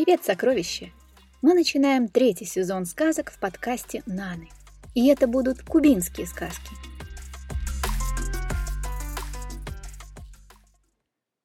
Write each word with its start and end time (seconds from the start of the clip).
Привет, 0.00 0.24
сокровища! 0.24 0.92
Мы 1.42 1.54
начинаем 1.54 2.06
третий 2.06 2.44
сезон 2.44 2.86
сказок 2.86 3.32
в 3.32 3.40
подкасте 3.40 4.04
«Наны». 4.06 4.48
И 4.94 5.08
это 5.08 5.26
будут 5.26 5.64
кубинские 5.64 6.28
сказки. 6.28 6.70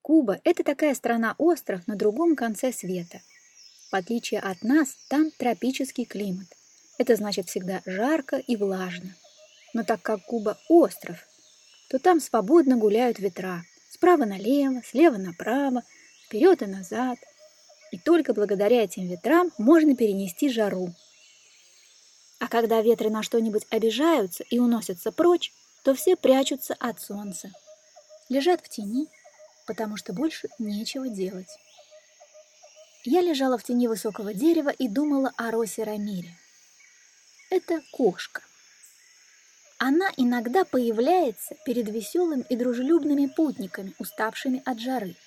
Куба– 0.03 0.39
это 0.43 0.63
такая 0.63 0.93
страна-остров 0.93 1.87
на 1.87 1.95
другом 1.95 2.35
конце 2.35 2.71
света. 2.71 3.21
В 3.91 3.95
отличие 3.95 4.39
от 4.39 4.61
нас, 4.61 4.89
там 5.09 5.31
тропический 5.31 6.05
климат. 6.05 6.45
Это 6.99 7.15
значит 7.15 7.49
всегда 7.49 7.81
жарко 7.87 8.37
и 8.37 8.55
влажно. 8.55 9.15
Но 9.73 9.83
так 9.83 10.03
как 10.03 10.25
Куба– 10.27 10.59
остров, 10.69 11.17
то 11.89 11.97
там 11.97 12.19
свободно 12.19 12.77
гуляют 12.77 13.17
ветра. 13.17 13.63
Справа 13.89 14.25
налево, 14.25 14.83
слева 14.85 15.17
направо, 15.17 15.81
вперед 16.27 16.61
и 16.61 16.67
назад– 16.67 17.17
и 17.93 17.99
только 17.99 18.33
благодаря 18.33 18.83
этим 18.83 19.05
ветрам 19.05 19.51
можно 19.59 19.95
перенести 19.95 20.49
жару. 20.49 20.95
А 22.39 22.47
когда 22.47 22.81
ветры 22.81 23.11
на 23.11 23.21
что-нибудь 23.21 23.67
обижаются 23.69 24.43
и 24.49 24.57
уносятся 24.57 25.11
прочь, 25.11 25.53
то 25.83 25.93
все 25.93 26.15
прячутся 26.15 26.73
от 26.79 26.99
солнца. 26.99 27.51
Лежат 28.29 28.61
в 28.65 28.69
тени, 28.69 29.09
потому 29.67 29.95
что 29.95 30.11
больше 30.11 30.49
нечего 30.57 31.07
делать. 31.07 31.55
Я 33.05 33.21
лежала 33.21 33.59
в 33.59 33.63
тени 33.63 33.87
высокого 33.87 34.33
дерева 34.33 34.69
и 34.69 34.87
думала 34.87 35.31
о 35.37 35.51
Росе 35.51 35.83
Рамире. 35.83 36.35
Это 37.51 37.79
кошка. 37.91 38.41
Она 39.77 40.09
иногда 40.17 40.65
появляется 40.65 41.55
перед 41.63 41.89
веселыми 41.89 42.43
и 42.49 42.55
дружелюбными 42.55 43.27
путниками, 43.27 43.93
уставшими 43.99 44.63
от 44.65 44.79
жары– 44.79 45.15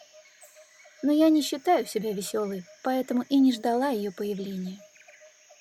но 1.06 1.12
я 1.12 1.28
не 1.28 1.40
считаю 1.40 1.86
себя 1.86 2.12
веселой, 2.12 2.64
поэтому 2.82 3.22
и 3.28 3.38
не 3.38 3.52
ждала 3.52 3.90
ее 3.90 4.10
появления. 4.10 4.80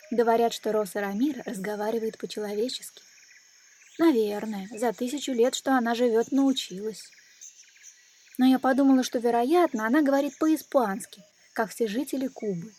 Говорят, 0.09 0.53
что 0.53 0.71
Роса 0.71 1.01
Рамир 1.01 1.43
разговаривает 1.45 2.17
по-человечески. 2.17 3.03
Наверное, 3.99 4.67
за 4.75 4.91
тысячу 4.91 5.33
лет, 5.33 5.53
что 5.53 5.77
она 5.77 5.93
живет, 5.93 6.31
научилась. 6.31 7.11
Но 8.39 8.47
я 8.47 8.57
подумала, 8.57 9.03
что, 9.03 9.19
вероятно, 9.19 9.85
она 9.85 10.01
говорит 10.01 10.35
по-испански, 10.39 11.23
как 11.53 11.69
все 11.69 11.87
жители 11.87 12.25
Кубы. 12.25 12.73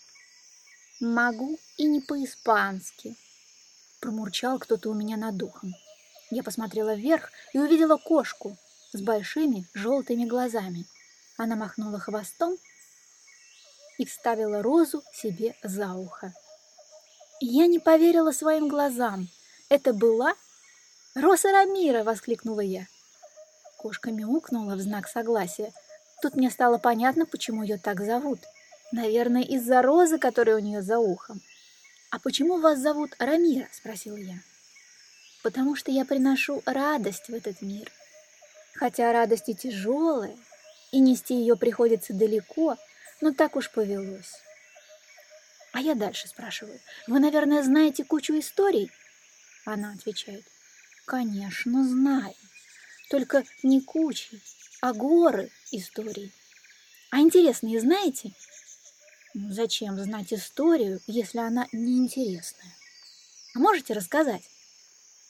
«Могу 0.98 1.60
и 1.76 1.84
не 1.84 2.00
по-испански»,— 2.00 3.14
промурчал 4.00 4.58
кто-то 4.58 4.90
у 4.90 4.94
меня 4.94 5.16
над 5.16 5.36
духом. 5.36 5.72
Я 6.32 6.42
посмотрела 6.42 6.96
вверх 6.96 7.30
и 7.52 7.58
увидела 7.58 7.96
кошку 7.96 8.56
с 8.92 9.00
большими 9.00 9.68
желтыми 9.72 10.24
глазами— 10.24 10.84
она 11.36 11.56
махнула 11.56 11.98
хвостом 11.98 12.56
и 13.98 14.04
вставила 14.04 14.62
розу 14.62 15.02
себе 15.12 15.54
за 15.62 15.92
ухо. 15.92 16.32
Я 17.40 17.66
не 17.66 17.78
поверила 17.78 18.32
своим 18.32 18.68
глазам. 18.68 19.28
Это 19.68 19.92
была 19.92 20.34
Роса 21.14 21.50
Рамира, 21.50 22.04
воскликнула 22.04 22.60
я. 22.60 22.86
Кошка 23.78 24.10
мяукнула 24.10 24.74
в 24.74 24.80
знак 24.80 25.08
согласия. 25.08 25.72
Тут 26.22 26.34
мне 26.34 26.50
стало 26.50 26.78
понятно, 26.78 27.26
почему 27.26 27.62
ее 27.62 27.78
так 27.78 28.00
зовут. 28.00 28.40
Наверное, 28.92 29.42
из-за 29.42 29.82
розы, 29.82 30.18
которая 30.18 30.56
у 30.56 30.60
нее 30.60 30.82
за 30.82 30.98
ухом. 30.98 31.40
«А 32.10 32.18
почему 32.18 32.58
вас 32.58 32.78
зовут 32.78 33.14
Рамира?»– 33.18 33.68
спросила 33.72 34.16
я. 34.16 34.36
«Потому 35.42 35.74
что 35.74 35.90
я 35.90 36.04
приношу 36.04 36.62
радость 36.64 37.28
в 37.28 37.34
этот 37.34 37.60
мир. 37.62 37.90
Хотя 38.74 39.12
радость 39.12 39.48
и 39.48 39.54
тяжелая, 39.54 40.36
и 40.96 40.98
нести 40.98 41.34
ее 41.34 41.56
приходится 41.56 42.14
далеко, 42.14 42.78
но 43.20 43.34
так 43.34 43.54
уж 43.56 43.70
повелось. 43.70 44.32
А 45.72 45.80
я 45.80 45.94
дальше 45.94 46.26
спрашиваю. 46.26 46.80
Вы, 47.06 47.20
наверное, 47.20 47.62
знаете 47.62 48.02
кучу 48.02 48.38
историй? 48.38 48.90
Она 49.66 49.92
отвечает. 49.92 50.44
Конечно, 51.04 51.86
знаю. 51.86 52.34
Только 53.10 53.44
не 53.62 53.82
кучи, 53.82 54.40
а 54.80 54.94
горы 54.94 55.50
историй. 55.70 56.32
А 57.10 57.20
интересные 57.20 57.78
знаете? 57.78 58.32
Ну, 59.34 59.52
зачем 59.52 59.98
знать 59.98 60.32
историю, 60.32 61.00
если 61.06 61.40
она 61.40 61.66
неинтересная? 61.72 62.74
А 63.54 63.58
можете 63.58 63.92
рассказать? 63.92 64.48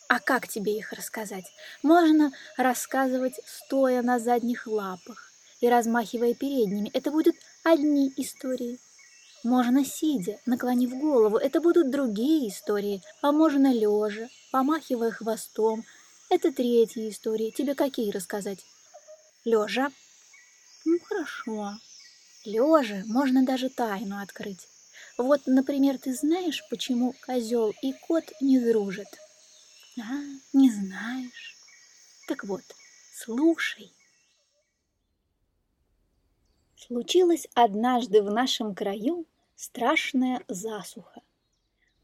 А 0.08 0.20
как 0.20 0.46
тебе 0.46 0.78
их 0.78 0.92
рассказать? 0.92 1.46
Можно 1.82 2.30
рассказывать, 2.56 3.40
стоя 3.44 4.02
на 4.02 4.20
задних 4.20 4.68
лапах, 4.68 5.32
и 5.60 5.68
размахивая 5.68 6.34
передними. 6.34 6.90
Это 6.92 7.10
будут 7.10 7.36
одни 7.64 8.12
истории. 8.16 8.78
Можно 9.44 9.84
сидя, 9.84 10.38
наклонив 10.44 10.98
голову, 10.98 11.36
это 11.36 11.60
будут 11.60 11.90
другие 11.90 12.48
истории, 12.48 13.02
а 13.22 13.32
можно 13.32 13.72
лежа, 13.72 14.28
помахивая 14.50 15.10
хвостом. 15.10 15.84
Это 16.28 16.50
третьи 16.50 17.08
истории. 17.08 17.50
Тебе 17.56 17.74
какие 17.74 18.10
рассказать? 18.10 18.58
Лежа. 19.44 19.92
Ну, 20.84 20.98
хорошо. 21.04 21.74
Лежа 22.44 23.04
можно 23.06 23.44
даже 23.44 23.68
тайну 23.68 24.20
открыть. 24.20 24.66
Вот, 25.18 25.42
например, 25.46 25.98
ты 25.98 26.14
знаешь, 26.14 26.64
почему 26.68 27.14
козел 27.24 27.72
и 27.82 27.92
кот 27.92 28.24
не 28.40 28.58
дружат? 28.58 29.08
А, 29.98 30.20
не 30.52 30.70
знаешь. 30.70 31.56
Так 32.26 32.44
вот, 32.44 32.62
слушай. 33.14 33.95
Случилось 36.76 37.48
однажды 37.54 38.22
в 38.22 38.30
нашем 38.30 38.74
краю 38.74 39.24
страшная 39.54 40.42
засуха. 40.46 41.22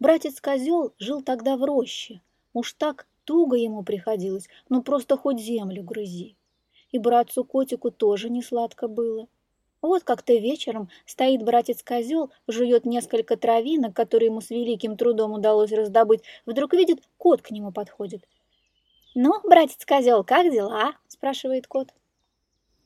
Братец-козел 0.01 0.95
жил 0.99 1.21
тогда 1.21 1.59
в 1.59 1.63
роще, 1.63 2.23
уж 2.55 2.73
так 2.73 3.07
туго 3.25 3.57
ему 3.57 3.83
приходилось, 3.83 4.49
ну 4.71 4.83
просто 4.83 5.19
хоть 5.19 5.39
землю 5.39 5.83
грызи. 5.83 6.37
И 6.91 6.99
братцу-котику 6.99 7.91
тоже 7.91 8.31
не 8.31 8.43
сладко 8.43 8.89
было. 8.89 9.29
Вот 9.83 10.05
как-то 10.05 10.33
вечером 10.33 10.89
стоит 11.05 11.43
братец-козел, 11.43 12.31
жует 12.49 12.87
несколько 12.87 13.37
травинок, 13.37 13.95
которые 13.95 14.29
ему 14.29 14.41
с 14.41 14.49
великим 14.49 14.97
трудом 14.97 15.33
удалось 15.33 15.73
раздобыть, 15.73 16.23
вдруг 16.47 16.73
видит, 16.73 17.03
кот 17.19 17.43
к 17.43 17.51
нему 17.51 17.73
подходит. 17.73 18.27
«Ну, 19.15 19.35
братец-козел, 19.45 20.25
как 20.25 20.51
дела?»– 20.51 20.97
спрашивает 21.09 21.67
кот. 21.67 21.89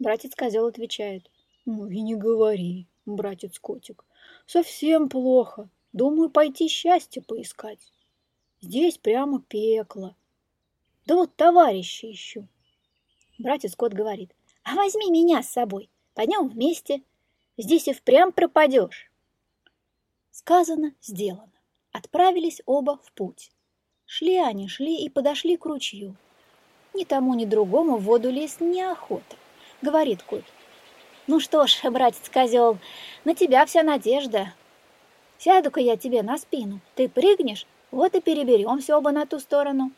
Братец-козел 0.00 0.66
отвечает. 0.66 1.30
Ну 1.66 1.88
и 1.88 2.00
не 2.00 2.14
говори, 2.14 2.86
братец-котик. 3.06 4.04
Совсем 4.46 5.08
плохо. 5.08 5.68
Думаю, 5.92 6.30
пойти 6.30 6.68
счастье 6.68 7.22
поискать. 7.22 7.92
Здесь 8.60 8.98
прямо 8.98 9.42
пекло. 9.42 10.14
Да 11.06 11.16
вот 11.16 11.34
товарища 11.34 12.10
ищу. 12.10 12.46
Братец-кот 13.38 13.92
говорит, 13.92 14.32
а 14.62 14.76
возьми 14.76 15.10
меня 15.10 15.42
с 15.42 15.50
собой. 15.50 15.90
Пойдем 16.14 16.48
вместе. 16.48 17.02
Здесь 17.58 17.88
и 17.88 17.92
впрямь 17.92 18.30
пропадешь. 18.30 19.10
Сказано, 20.30 20.94
сделано. 21.02 21.52
Отправились 21.90 22.62
оба 22.64 23.00
в 23.02 23.12
путь. 23.12 23.50
Шли 24.04 24.36
они, 24.36 24.68
шли 24.68 25.04
и 25.04 25.08
подошли 25.08 25.56
к 25.56 25.66
ручью. 25.66 26.14
Ни 26.94 27.04
тому, 27.04 27.34
ни 27.34 27.44
другому 27.44 27.96
в 27.96 28.04
воду 28.04 28.30
лезть 28.30 28.60
неохота. 28.60 29.36
Говорит 29.82 30.22
кот, 30.22 30.44
ну 31.26 31.40
что 31.40 31.66
ж, 31.66 31.80
братец-козел, 31.82 32.78
на 33.24 33.34
тебя 33.34 33.66
вся 33.66 33.82
надежда. 33.82 34.52
Сяду-ка 35.38 35.80
я 35.80 35.96
тебе 35.96 36.22
на 36.22 36.38
спину, 36.38 36.80
ты 36.94 37.08
прыгнешь, 37.08 37.66
вот 37.90 38.14
и 38.14 38.20
переберемся 38.20 38.96
оба 38.96 39.10
на 39.10 39.26
ту 39.26 39.40
сторону. 39.40 39.90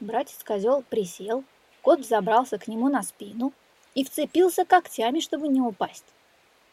Братец-козел 0.00 0.82
присел, 0.88 1.44
кот 1.80 2.04
забрался 2.04 2.58
к 2.58 2.66
нему 2.66 2.88
на 2.88 3.02
спину 3.02 3.52
и 3.94 4.04
вцепился 4.04 4.64
когтями, 4.64 5.20
чтобы 5.20 5.46
не 5.46 5.60
упасть. 5.60 6.06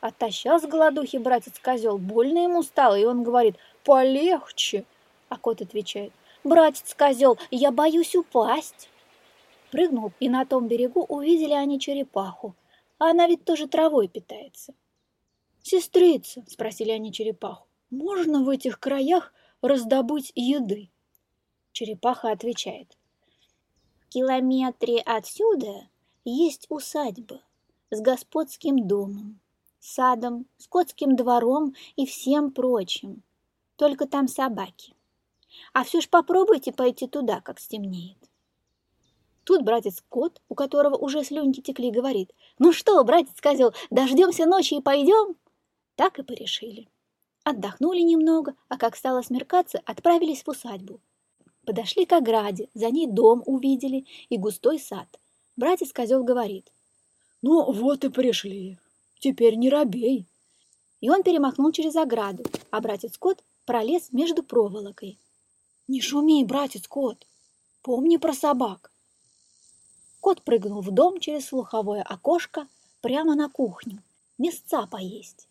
Оттащал 0.02 0.60
с 0.60 0.64
голодухи 0.64 1.18
братец-козел, 1.18 1.98
больно 1.98 2.40
ему 2.46 2.64
стало, 2.64 2.98
и 2.98 3.06
он 3.06 3.22
говорит 3.22 3.56
«полегче», 3.84 4.86
а 5.28 5.38
кот 5.38 5.62
отвечает 5.62 6.12
«братец-козел, 6.44 7.38
я 7.52 7.72
боюсь 7.72 8.16
упасть». 8.16 8.90
Прыгнул, 9.72 10.12
и 10.20 10.30
на 10.30 10.46
том 10.46 10.68
берегу 10.68 11.06
увидели 11.08 11.54
они 11.54 11.80
черепаху, 11.80 12.56
а 13.00 13.12
она 13.12 13.28
ведь 13.28 13.46
тоже 13.46 13.68
травой 13.68 14.08
питается. 14.08 14.76
«Сестрица»,— 15.64 16.44
спросили 16.48 16.92
они 16.92 17.12
черепаху,— 17.12 17.68
«можно 17.90 18.44
в 18.44 18.50
этих 18.50 18.80
краях 18.80 19.34
раздобыть 19.62 20.32
еды?» 20.36 20.92
Черепаха 21.72 22.32
отвечает. 22.32 22.98
«В 24.02 24.10
километре 24.10 25.00
отсюда 25.00 25.90
есть 26.26 26.68
усадьба 26.70 27.42
с 27.90 28.02
господским 28.02 28.88
домом, 28.88 29.40
садом, 29.80 30.46
скотским 30.58 31.16
двором 31.16 31.76
и 31.96 32.06
всем 32.06 32.52
прочим. 32.52 33.24
Только 33.76 34.08
там 34.08 34.28
собаки. 34.28 34.94
А 35.74 35.84
все 35.84 36.02
ж 36.02 36.10
попробуйте 36.10 36.72
пойти 36.72 37.08
туда, 37.08 37.42
как 37.42 37.60
стемнеет. 37.60 38.29
Тут 39.50 39.64
братец-кот, 39.64 40.44
у 40.48 40.54
которого 40.54 40.96
уже 40.96 41.24
слюнки 41.24 41.60
текли, 41.60 41.90
говорит, 41.90 42.36
«Ну 42.60 42.72
что, 42.72 43.04
братец-козел, 43.04 43.74
дождемся 43.90 44.46
ночи 44.46 44.76
и 44.76 44.80
пойдем?» 44.80 45.38
Так 45.96 46.20
и 46.20 46.24
порешили. 46.24 46.88
Отдохнули 47.44 48.02
немного, 48.02 48.54
а 48.68 48.78
как 48.78 48.96
стало 48.96 49.24
смеркаться, 49.24 49.82
отправились 49.86 50.44
в 50.44 50.50
усадьбу. 50.50 51.00
Подошли 51.66 52.06
к 52.06 52.14
ограде, 52.14 52.70
за 52.76 52.92
ней 52.92 53.08
дом 53.08 53.42
увидели 53.44 54.06
и 54.30 54.38
густой 54.38 54.78
сад. 54.78 55.08
Братец-козел 55.58 56.24
говорит. 56.24 56.72
«Ну, 57.42 57.72
вот 57.72 58.04
и 58.04 58.10
пришли. 58.10 58.78
Теперь 59.18 59.56
не 59.56 59.72
робей». 59.72 60.28
И 61.02 61.10
он 61.10 61.24
перемахнул 61.24 61.72
через 61.72 61.96
ограду, 61.96 62.44
а 62.70 62.82
братец-кот 62.82 63.44
пролез 63.66 64.12
между 64.12 64.44
проволокой. 64.44 65.18
«Не 65.88 66.02
шуми, 66.02 66.46
братец-кот, 66.46 67.26
помни 67.82 68.18
про 68.18 68.34
собак». 68.34 68.89
Кот 70.22 70.42
прыгнул 70.42 70.82
в 70.82 70.92
дом 70.92 71.20
через 71.20 71.48
слуховое 71.48 72.04
окошко 72.04 72.68
прямо 73.02 73.36
на 73.36 73.50
кухню, 73.50 74.02
места 74.38 74.86
поесть. 74.88 75.48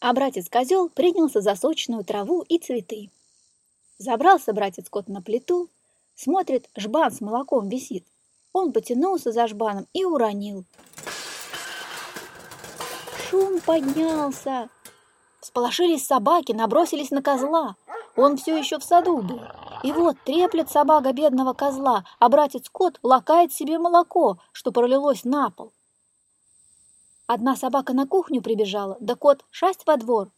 А 0.00 0.12
братец-козел 0.12 0.88
принялся 0.88 1.40
за 1.40 1.54
сочную 1.54 2.04
траву 2.04 2.42
и 2.42 2.58
цветы. 2.58 3.10
Забрался 3.98 4.52
братец-кот 4.52 5.08
на 5.08 5.22
плиту, 5.22 5.68
смотрит, 6.14 6.68
жбан 6.76 7.12
с 7.12 7.20
молоком 7.20 7.68
висит. 7.68 8.04
Он 8.52 8.72
потянулся 8.72 9.32
за 9.32 9.46
жбаном 9.46 9.86
и 9.92 10.04
уронил. 10.04 10.64
Шум 13.28 13.60
поднялся. 13.60 14.68
Всполошились 15.40 16.06
собаки, 16.06 16.52
набросились 16.52 17.10
на 17.10 17.22
козла. 17.22 17.76
Он 18.14 18.36
все 18.36 18.56
еще 18.56 18.78
в 18.78 18.84
саду 18.84 19.22
был. 19.22 19.40
И 19.82 19.92
вот 19.92 20.16
треплет 20.24 20.70
собака 20.70 21.12
бедного 21.12 21.54
козла, 21.54 22.04
а 22.18 22.28
братец-кот 22.28 22.98
лакает 23.02 23.52
себе 23.52 23.78
молоко, 23.78 24.38
что 24.52 24.70
пролилось 24.72 25.24
на 25.24 25.50
пол. 25.50 25.72
Одна 27.26 27.56
собака 27.56 27.92
на 27.92 28.06
кухню 28.06 28.42
прибежала, 28.42 28.96
да 29.00 29.16
кот 29.16 29.44
шасть 29.50 29.86
во 29.86 29.96
двор. 29.96 30.30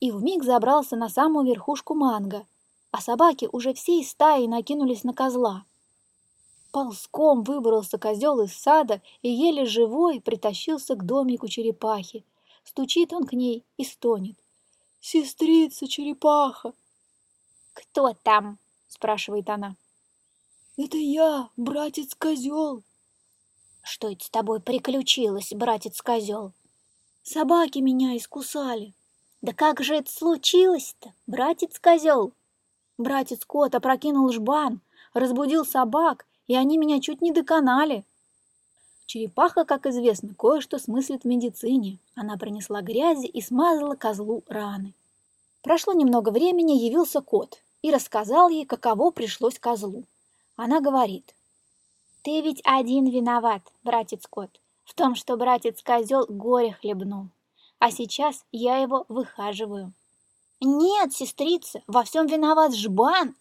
И 0.00 0.10
вмиг 0.10 0.42
забрался 0.42 0.96
на 0.96 1.08
самую 1.08 1.46
верхушку 1.46 1.94
манго 1.94 2.46
а 2.90 3.00
собаки 3.00 3.48
уже 3.52 3.72
всей 3.72 4.04
стаей 4.04 4.48
накинулись 4.48 5.04
на 5.04 5.14
козла. 5.14 5.64
Ползком 6.72 7.42
выбрался 7.42 7.98
козел 7.98 8.40
из 8.40 8.52
сада 8.54 9.02
и 9.22 9.30
еле 9.30 9.64
живой 9.64 10.20
притащился 10.20 10.94
к 10.94 11.04
домику 11.04 11.48
черепахи. 11.48 12.24
Стучит 12.64 13.12
он 13.12 13.26
к 13.26 13.32
ней 13.32 13.64
и 13.76 13.84
стонет. 13.84 14.36
«Сестрица 15.00 15.88
черепаха!» 15.88 16.72
«Кто 17.72 18.12
там?»— 18.22 18.58
спрашивает 18.90 19.48
она. 19.48 19.76
«Это 20.76 20.98
я, 20.98 21.48
братец-козел!» 21.56 22.82
«Что 23.82 24.10
это 24.10 24.24
с 24.24 24.30
тобой 24.30 24.60
приключилось, 24.60 25.52
братец-козел?» 25.52 26.52
«Собаки 27.22 27.78
меня 27.78 28.16
искусали!» 28.16 28.92
«Да 29.42 29.54
как 29.54 29.80
же 29.80 29.94
это 29.94 30.12
случилось-то, 30.12 31.14
братец-козел?» 31.26 32.32
Братец 32.98 33.46
кот 33.46 33.74
опрокинул 33.74 34.30
жбан, 34.30 34.80
разбудил 35.14 35.64
собак, 35.64 36.26
и 36.46 36.54
они 36.54 36.76
меня 36.76 37.00
чуть 37.00 37.22
не 37.22 37.32
доконали. 37.32 38.04
Черепаха, 39.06 39.64
как 39.64 39.86
известно, 39.86 40.34
кое-что 40.34 40.78
смыслит 40.78 41.22
в 41.22 41.26
медицине. 41.26 41.98
Она 42.14 42.36
принесла 42.36 42.82
грязи 42.82 43.26
и 43.26 43.40
смазала 43.40 43.94
козлу 43.94 44.42
раны. 44.46 44.92
Прошло 45.62 45.94
немного 45.94 46.30
времени, 46.30 46.72
явился 46.72 47.22
кот 47.22 47.62
и 47.82 47.90
рассказал 47.90 48.48
ей, 48.48 48.66
каково 48.66 49.10
пришлось 49.10 49.58
козлу. 49.58 50.04
Она 50.56 50.80
говорит. 50.80 51.34
«Ты 52.22 52.42
ведь 52.42 52.60
один 52.64 53.06
виноват, 53.06 53.62
братец 53.82 54.26
кот, 54.26 54.50
в 54.84 54.94
том, 54.94 55.14
что 55.14 55.36
братец-козел 55.36 56.26
горе 56.28 56.72
хлебнул. 56.72 57.28
А 57.78 57.90
сейчас 57.90 58.44
я 58.52 58.76
его 58.76 59.06
выхаживаю. 59.08 59.92
«Нет, 60.60 61.14
сестрица, 61.14 61.82
во 61.86 62.04
всем 62.04 62.26
виноват 62.26 62.74
жбан!» 62.74 63.34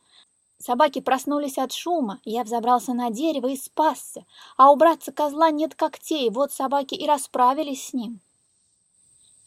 Собаки 0.57 0.99
проснулись 1.01 1.57
от 1.57 1.71
шума, 1.73 2.19
я 2.23 2.43
взобрался 2.43 2.93
на 2.93 3.11
дерево 3.11 3.47
и 3.47 3.57
спасся, 3.57 4.25
а 4.57 4.71
у 4.71 4.75
братца 4.75 5.11
козла 5.11 5.51
нет 5.51 5.73
когтей, 5.75 6.29
вот 6.29 6.51
собаки 6.51 6.95
и 6.95 7.07
расправились 7.07 7.87
с 7.87 7.93
ним. 7.93 8.19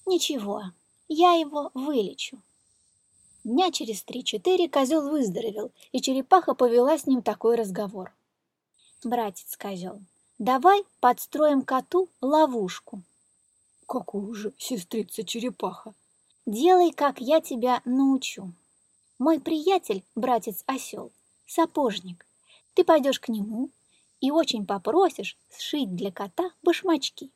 Ничего, 0.07 0.63
я 1.09 1.33
его 1.33 1.71
вылечу. 1.75 2.41
Дня 3.45 3.71
через 3.73 4.03
три-четыре 4.03 4.69
козел 4.69 5.11
выздоровел, 5.11 5.73
и 5.91 6.01
черепаха 6.01 6.55
повела 6.55 6.97
с 6.97 7.07
ним 7.07 7.23
такой 7.23 7.57
разговор. 7.57 8.13
«Братец-козел, 9.05 10.01
давай 10.39 10.85
подстроим 11.01 11.63
коту 11.63 12.09
ловушку». 12.21 13.03
«Какую 13.87 14.35
же, 14.35 14.53
сестрица-черепаха?» 14.59 15.95
Делай, 16.47 16.91
как 16.91 17.21
я 17.21 17.41
тебя 17.41 17.83
научу. 17.85 18.53
Мой 19.21 19.39
приятель, 19.39 20.03
братец-осел, 20.17 21.13
сапожник. 21.47 22.27
Ты 22.75 22.83
пойдешь 22.83 23.21
к 23.21 23.29
нему 23.29 23.71
и 24.21 24.33
очень 24.33 24.67
попросишь 24.67 25.37
сшить 25.57 25.95
для 25.95 26.11
кота 26.11 26.51
башмачки. 26.65 27.31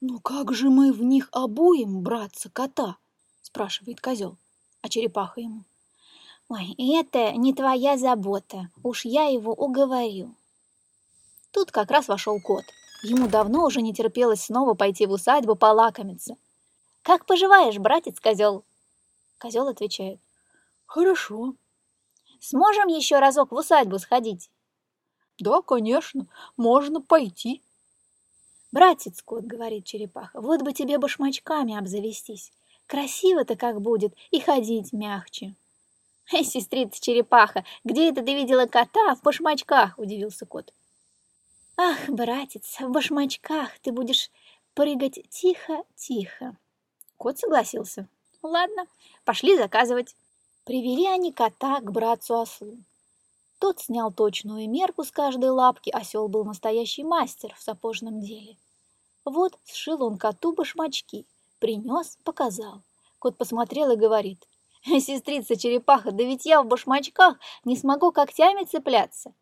«Ну 0.00 0.18
как 0.18 0.52
же 0.52 0.68
мы 0.68 0.92
в 0.92 1.02
них 1.02 1.28
обуем, 1.30 2.02
братца-кота?»– 2.02 2.96
спрашивает 3.42 4.00
козел, 4.00 4.36
а 4.84 4.88
черепаха 4.90 5.40
ему. 5.40 5.64
«Ой, 6.50 6.74
это 6.76 7.32
не 7.32 7.54
твоя 7.54 7.96
забота, 7.96 8.68
уж 8.82 9.06
я 9.06 9.24
его 9.24 9.54
уговорю». 9.54 10.34
Тут 11.52 11.70
как 11.70 11.90
раз 11.90 12.06
вошел 12.06 12.38
кот. 12.38 12.64
Ему 13.02 13.26
давно 13.26 13.64
уже 13.64 13.80
не 13.80 13.94
терпелось 13.94 14.44
снова 14.44 14.74
пойти 14.74 15.06
в 15.06 15.12
усадьбу 15.12 15.56
полакомиться. 15.56 16.36
«Как 17.00 17.24
поживаешь, 17.24 17.78
братец-козел?» 17.78 18.62
Козел 19.38 19.68
отвечает. 19.68 20.20
«Хорошо». 20.84 21.54
«Сможем 22.40 22.88
еще 22.88 23.20
разок 23.20 23.52
в 23.52 23.54
усадьбу 23.54 23.98
сходить?» 23.98 24.50
«Да, 25.38 25.62
конечно, 25.62 26.26
можно 26.58 27.00
пойти». 27.00 27.62
«Братец, 28.70 29.22
кот,— 29.22 29.44
говорит 29.46 29.86
черепаха,— 29.86 30.40
вот 30.42 30.60
бы 30.60 30.74
тебе 30.74 30.98
башмачками 30.98 31.74
обзавестись. 31.74 32.52
Красиво-то 32.86 33.56
как 33.56 33.80
будет 33.80 34.14
и 34.30 34.40
ходить 34.40 34.92
мягче». 34.92 35.54
«Эй, 36.32 36.44
сестрица 36.44 37.00
черепаха, 37.00 37.64
где 37.84 38.08
это 38.08 38.22
ты 38.22 38.34
видела 38.34 38.66
кота 38.66 39.14
в 39.14 39.22
башмачках?»— 39.22 39.94
удивился 39.98 40.46
кот. 40.46 40.72
«Ах, 41.76 42.08
братец, 42.08 42.78
в 42.80 42.88
башмачках 42.90 43.78
ты 43.80 43.92
будешь 43.92 44.30
прыгать 44.74 45.18
тихо-тихо». 45.28 46.56
Кот 47.16 47.38
согласился. 47.38 48.08
Ладно, 48.42 48.86
пошли 49.24 49.56
заказывать. 49.56 50.14
Привели 50.64 51.06
они 51.06 51.32
кота 51.32 51.80
к 51.80 51.90
братцу-ослу. 51.90 52.76
Тот 53.58 53.80
снял 53.80 54.12
точную 54.12 54.68
мерку 54.68 55.04
с 55.04 55.10
каждой 55.10 55.50
лапки, 55.50 55.90
осел 55.90 56.28
был 56.28 56.44
настоящий 56.44 57.04
мастер 57.04 57.54
в 57.54 57.62
сапожном 57.62 58.20
деле. 58.20 58.56
Вот 59.24 59.58
сшил 59.64 60.02
он 60.02 60.18
коту 60.18 60.52
башмачки, 60.52 61.26
принес, 61.64 62.18
показал. 62.24 62.82
Кот 63.18 63.38
посмотрел 63.38 63.90
и 63.90 63.96
говорит, 63.96 64.46
«Сестрица 64.84 65.56
черепаха, 65.56 66.12
да 66.12 66.22
ведь 66.22 66.44
я 66.44 66.62
в 66.62 66.66
башмачках 66.66 67.38
не 67.64 67.74
смогу 67.74 68.12
когтями 68.12 68.64
цепляться». 68.64 69.32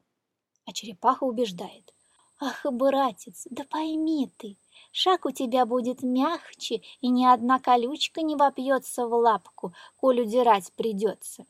А 0.64 0.72
черепаха 0.72 1.24
убеждает, 1.24 1.92
«Ах, 2.38 2.64
братец, 2.70 3.48
да 3.50 3.64
пойми 3.68 4.30
ты, 4.36 4.56
Шаг 4.92 5.24
у 5.24 5.32
тебя 5.32 5.66
будет 5.66 6.04
мягче, 6.04 6.82
и 7.00 7.08
ни 7.08 7.24
одна 7.24 7.58
колючка 7.58 8.22
не 8.22 8.36
вопьется 8.36 9.08
в 9.08 9.14
лапку, 9.14 9.72
коль 9.96 10.20
удирать 10.20 10.70
придется. 10.76 11.44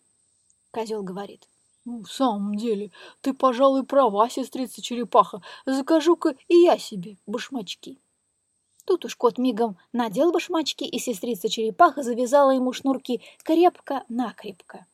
Козел 0.70 1.02
говорит. 1.02 1.46
Ну, 1.84 2.02
в 2.04 2.10
самом 2.10 2.54
деле, 2.54 2.92
ты, 3.20 3.34
пожалуй, 3.34 3.84
права, 3.84 4.30
сестрица 4.30 4.80
черепаха. 4.80 5.42
Закажу-ка 5.66 6.34
и 6.48 6.56
я 6.62 6.78
себе 6.78 7.18
башмачки. 7.26 7.98
Тут 8.84 9.04
уж 9.04 9.16
кот 9.16 9.38
мигом 9.38 9.76
надел 9.92 10.32
башмачки, 10.32 10.84
и 10.84 10.98
сестрица 10.98 11.48
черепаха 11.48 12.02
завязала 12.02 12.50
ему 12.50 12.72
шнурки 12.72 13.20
крепко-накрепко. 13.44 14.86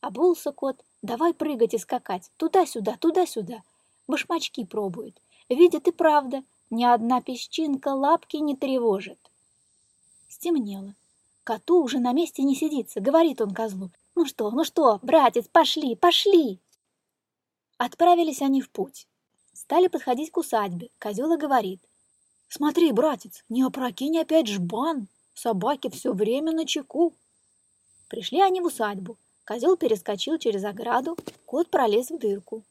Обулся 0.00 0.52
кот, 0.52 0.82
давай 1.02 1.34
прыгать 1.34 1.74
и 1.74 1.78
скакать, 1.78 2.30
туда-сюда, 2.36 2.96
туда-сюда. 2.98 3.62
Башмачки 4.06 4.64
пробует. 4.64 5.20
Видит 5.48 5.88
и 5.88 5.92
правда, 5.92 6.42
ни 6.70 6.84
одна 6.84 7.20
песчинка 7.20 7.88
лапки 7.88 8.36
не 8.36 8.56
тревожит. 8.56 9.18
Стемнело. 10.28 10.94
Коту 11.44 11.82
уже 11.82 11.98
на 11.98 12.12
месте 12.12 12.42
не 12.42 12.54
сидится, 12.54 13.00
говорит 13.00 13.40
он 13.40 13.52
козлу. 13.54 13.90
«Ну 14.14 14.26
что, 14.26 14.50
ну 14.50 14.64
что, 14.64 14.98
братец, 15.02 15.46
пошли, 15.46 15.94
пошли!» 15.94 16.58
Отправились 17.76 18.42
они 18.42 18.60
в 18.60 18.68
путь. 18.68 19.06
Стали 19.52 19.86
подходить 19.86 20.32
к 20.32 20.36
усадьбе. 20.38 20.90
Козел 20.98 21.36
говорит. 21.38 21.80
«Смотри, 22.48 22.92
братец, 22.92 23.44
не 23.48 23.62
опрокинь 23.62 24.18
опять 24.18 24.48
жбан. 24.48 25.08
Собаки 25.34 25.90
все 25.90 26.12
время 26.12 26.52
на 26.52 26.66
чеку». 26.66 27.12
Пришли 28.08 28.40
они 28.40 28.60
в 28.60 28.66
усадьбу. 28.66 29.16
Козел 29.44 29.76
перескочил 29.76 30.38
через 30.38 30.64
ограду, 30.64 31.16
кот 31.46 31.70
пролез 31.70 32.10
в 32.10 32.18
дырку. 32.18 32.62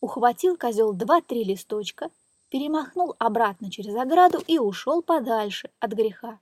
Ухватил 0.00 0.56
козел 0.56 0.92
два-три 0.92 1.44
листочка, 1.44 2.10
перемахнул 2.50 3.14
обратно 3.18 3.70
через 3.70 3.96
ограду 3.96 4.38
и 4.46 4.58
ушел 4.58 5.02
подальше 5.02 5.70
от 5.80 5.92
греха. 5.92 6.38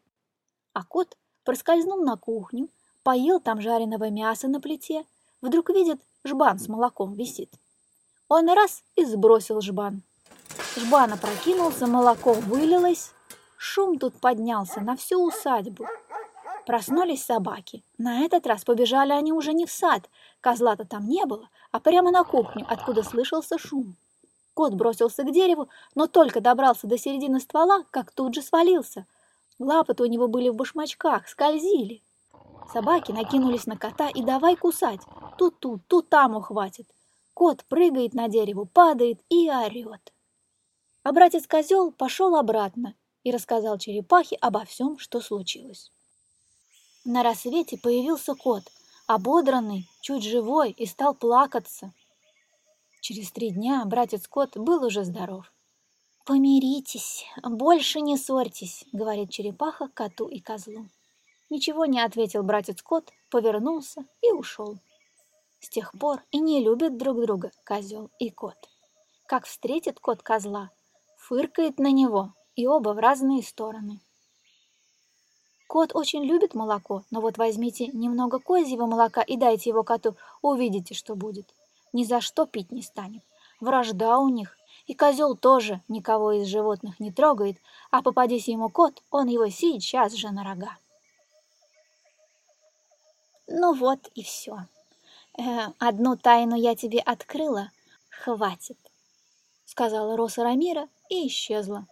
А 0.73 0.85
кот 0.85 1.17
проскользнул 1.45 2.02
на 2.02 2.17
кухню, 2.17 2.69
Поел 3.02 3.41
там 3.41 3.61
жареного 3.61 4.11
мяса 4.11 4.47
на 4.47 4.61
плите, 4.61 5.05
вдруг 5.41 5.71
видит, 5.71 6.00
жбан 6.25 6.61
с 6.61 6.69
молоком 6.69 7.14
висит. 7.14 7.52
Он 8.29 8.49
раз 8.49 8.85
и 8.95 9.05
сбросил 9.05 9.61
жбан. 9.61 10.02
Жбан 10.76 11.12
опрокинулся, 11.12 11.87
молоко 11.87 12.32
вылилось, 12.32 13.12
шум 13.56 13.99
тут 13.99 14.21
поднялся 14.21 14.80
на 14.80 14.97
всю 14.97 15.23
усадьбу. 15.23 15.87
Проснулись 16.66 17.25
собаки. 17.25 17.82
На 17.99 18.21
этот 18.21 18.47
раз 18.47 18.64
побежали 18.64 19.12
они 19.12 19.32
уже 19.32 19.52
не 19.52 19.66
в 19.66 19.71
сад, 19.71 20.09
козла-то 20.40 20.85
там 20.85 21.09
не 21.09 21.25
было, 21.26 21.49
а 21.71 21.80
прямо 21.80 22.11
на 22.11 22.25
кухню, 22.25 22.64
откуда 22.68 23.02
слышался 23.02 23.59
шум. 23.59 23.97
Кот 24.54 24.75
бросился 24.75 25.25
к 25.25 25.32
дереву, 25.32 25.68
но 25.94 26.06
только 26.06 26.40
добрался 26.40 26.87
до 26.87 26.99
середины 26.99 27.40
ствола, 27.40 27.85
как 27.90 28.12
тут 28.12 28.35
же 28.35 28.42
свалился. 28.42 29.06
Лапы-то 29.59 30.04
у 30.04 30.06
него 30.06 30.28
были 30.28 30.49
в 30.50 30.54
башмачках, 30.54 31.28
скользили. 31.28 32.02
Собаки 32.73 33.12
накинулись 33.12 33.66
на 33.66 33.76
кота 33.76 34.09
и 34.09 34.23
давай 34.23 34.56
кусать. 34.56 35.00
Тут 35.38 35.59
тут, 35.59 35.80
тут 35.87 36.09
там 36.09 36.37
ухватит. 36.37 36.87
Кот 37.35 37.64
прыгает 37.64 38.14
на 38.14 38.28
дерево, 38.28 38.64
падает 38.64 39.21
и 39.28 39.50
орет. 39.50 40.12
А 41.02 41.12
братец-козел 41.12 41.90
пошел 41.90 42.37
обратно 42.37 42.94
и 43.25 43.32
рассказал 43.32 43.78
черепахе 43.78 44.37
обо 44.37 44.64
всем, 44.64 44.99
что 44.99 45.21
случилось. 45.21 45.90
На 47.04 47.23
рассвете 47.23 47.76
появился 47.76 48.35
кот, 48.35 48.62
ободранный, 49.06 49.88
чуть 50.00 50.23
живой, 50.23 50.71
и 50.71 50.87
стал 50.87 51.14
плакаться. 51.14 51.92
Через 53.00 53.32
три 53.32 53.50
дня 53.50 53.85
братец 53.85 54.28
кот 54.28 54.56
был 54.56 54.85
уже 54.85 55.04
здоров. 55.04 55.52
«Помиритесь, 56.25 57.25
больше 57.42 58.00
не 58.00 58.16
ссорьтесь»,— 58.16 58.85
говорит 58.92 59.30
черепаха 59.30 59.88
коту 59.88 60.28
и 60.28 60.38
козлу. 60.38 60.87
Ничего 61.50 61.85
не 61.85 62.00
ответил 62.00 62.44
братец 62.44 62.80
кот, 62.80 63.11
повернулся 63.28 64.04
и 64.23 64.30
ушел. 64.30 64.78
С 65.59 65.68
тех 65.68 65.92
пор 65.99 66.23
и 66.30 66.38
не 66.38 66.62
любят 66.62 66.97
друг 66.97 67.21
друга 67.21 67.50
козел 67.64 68.09
и 68.21 68.30
кот. 68.30 68.56
Как 69.26 69.47
встретит 69.47 69.99
кот 69.99 70.23
козла, 70.23 70.71
фыркает 71.23 71.79
на 71.79 71.93
него, 71.93 72.35
и 72.57 72.67
оба 72.67 72.91
в 72.91 72.99
разные 72.99 73.43
стороны. 73.43 74.00
Кот 75.69 75.95
очень 75.95 76.25
любит 76.25 76.55
молоко, 76.55 77.05
но 77.11 77.21
вот 77.21 77.38
возьмите 77.38 77.87
немного 77.87 78.38
козьего 78.41 78.87
молока 78.87 79.23
и 79.23 79.37
дайте 79.37 79.71
его 79.71 79.85
коту, 79.85 80.17
увидите, 80.43 80.95
что 80.95 81.14
будет. 81.14 81.55
Ни 81.93 82.05
за 82.05 82.21
что 82.21 82.45
пить 82.45 82.73
не 82.73 82.83
станет. 82.83 83.23
Вражда 83.61 84.19
у 84.19 84.29
них. 84.29 84.57
И 84.87 84.95
козел 84.95 85.37
тоже 85.37 85.81
никого 85.88 86.33
из 86.33 86.49
животных 86.49 86.99
не 86.99 87.12
трогает, 87.12 87.57
а 87.91 88.02
попадись 88.02 88.49
ему 88.49 88.69
кот, 88.69 89.02
он 89.11 89.29
его 89.29 89.49
сейчас 89.49 90.12
же 90.14 90.31
на 90.31 90.43
рога. 90.43 90.76
Ну 93.47 93.75
вот 93.75 94.09
и 94.14 94.23
все. 94.25 94.67
Э, 95.38 95.69
одну 95.79 96.17
тайну 96.17 96.57
я 96.57 96.75
тебе 96.75 96.99
открыла. 96.99 97.71
Хватит, 98.11 98.79
сказала 99.64 100.17
Роса 100.17 100.43
Рамира 100.43 100.88
и 101.12 101.28
исчезла. 101.28 101.87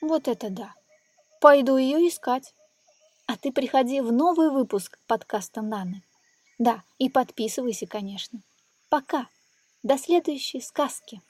Вот 0.00 0.28
это 0.28 0.48
да. 0.48 0.74
Пойду 1.40 1.76
ее 1.76 2.08
искать. 2.08 2.54
А 3.26 3.36
ты 3.36 3.52
приходи 3.52 4.00
в 4.00 4.12
новый 4.12 4.50
выпуск 4.50 4.98
подкаста 5.06 5.62
Наны. 5.62 6.02
Да, 6.58 6.82
и 6.98 7.08
подписывайся, 7.08 7.86
конечно. 7.86 8.40
Пока. 8.88 9.28
До 9.82 9.98
следующей 9.98 10.60
сказки. 10.60 11.20